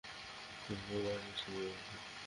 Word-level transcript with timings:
সবাই 0.63 1.17
ডেস্কে 1.23 1.49
গিয়ে 1.51 1.67
বসো। 1.67 1.97